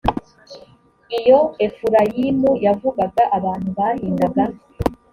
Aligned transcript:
iyo 1.19 1.39
efurayimu 1.65 2.51
yavugaga 2.65 3.23
abantu 3.37 3.69
bahindaga 3.77 4.43